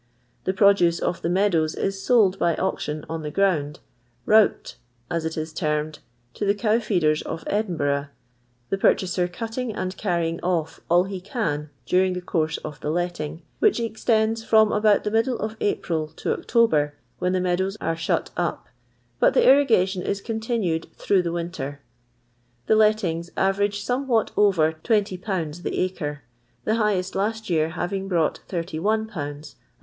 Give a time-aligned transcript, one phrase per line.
[0.45, 3.81] The p.n duce of the meadows is sold by auction on the ground,
[4.25, 4.77] 'rouped,'
[5.11, 5.99] as it is termed,
[6.33, 8.07] to the cow feeders of Edinburgh,
[8.71, 13.43] the purchaser cutting and carrying off all he can during the course of tks letting,
[13.59, 18.31] which extends from about the middle of April to October, when the meadnw'g are shut
[18.35, 18.55] n:,
[19.19, 21.79] but the irrigation is continued thmuiih the wint' r.
[22.65, 25.61] The lettinsrs average somewhat over 2m/.
[25.61, 26.17] the acn:
[26.63, 29.41] the highest last year having broirght IML, and m.